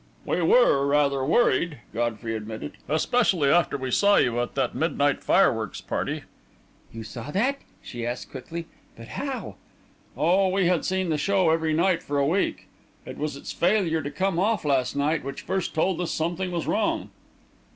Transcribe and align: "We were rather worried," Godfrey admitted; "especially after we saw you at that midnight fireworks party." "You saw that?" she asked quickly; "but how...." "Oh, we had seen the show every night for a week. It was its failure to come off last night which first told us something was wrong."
"We 0.25 0.41
were 0.41 0.87
rather 0.87 1.23
worried," 1.23 1.77
Godfrey 1.93 2.35
admitted; 2.35 2.71
"especially 2.89 3.49
after 3.51 3.77
we 3.77 3.91
saw 3.91 4.15
you 4.15 4.39
at 4.39 4.55
that 4.55 4.73
midnight 4.73 5.23
fireworks 5.23 5.79
party." 5.79 6.23
"You 6.91 7.03
saw 7.03 7.29
that?" 7.29 7.59
she 7.83 8.03
asked 8.03 8.31
quickly; 8.31 8.65
"but 8.97 9.09
how...." 9.09 9.57
"Oh, 10.17 10.47
we 10.47 10.65
had 10.65 10.85
seen 10.85 11.09
the 11.09 11.19
show 11.19 11.51
every 11.51 11.75
night 11.75 12.01
for 12.01 12.17
a 12.17 12.25
week. 12.25 12.65
It 13.05 13.19
was 13.19 13.35
its 13.35 13.51
failure 13.51 14.01
to 14.01 14.09
come 14.09 14.39
off 14.39 14.65
last 14.65 14.95
night 14.95 15.23
which 15.23 15.43
first 15.43 15.75
told 15.75 16.01
us 16.01 16.09
something 16.09 16.49
was 16.51 16.65
wrong." 16.65 17.11